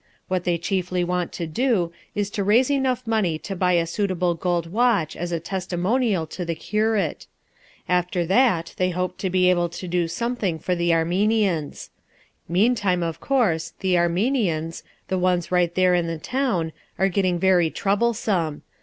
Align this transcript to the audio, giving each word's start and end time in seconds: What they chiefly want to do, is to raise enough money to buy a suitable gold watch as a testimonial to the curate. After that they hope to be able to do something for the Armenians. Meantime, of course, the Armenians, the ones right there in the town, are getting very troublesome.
What 0.27 0.45
they 0.45 0.57
chiefly 0.57 1.03
want 1.03 1.31
to 1.33 1.45
do, 1.45 1.91
is 2.15 2.31
to 2.31 2.43
raise 2.43 2.71
enough 2.71 3.05
money 3.05 3.37
to 3.37 3.55
buy 3.55 3.73
a 3.73 3.85
suitable 3.85 4.33
gold 4.33 4.71
watch 4.71 5.15
as 5.15 5.31
a 5.31 5.39
testimonial 5.39 6.25
to 6.25 6.43
the 6.43 6.55
curate. 6.55 7.27
After 7.87 8.25
that 8.25 8.73
they 8.77 8.89
hope 8.89 9.19
to 9.19 9.29
be 9.29 9.47
able 9.51 9.69
to 9.69 9.87
do 9.87 10.07
something 10.07 10.57
for 10.57 10.73
the 10.73 10.91
Armenians. 10.91 11.91
Meantime, 12.49 13.03
of 13.03 13.19
course, 13.19 13.73
the 13.81 13.95
Armenians, 13.95 14.81
the 15.07 15.19
ones 15.19 15.51
right 15.51 15.75
there 15.75 15.93
in 15.93 16.07
the 16.07 16.17
town, 16.17 16.71
are 16.97 17.07
getting 17.07 17.37
very 17.37 17.69
troublesome. 17.69 18.63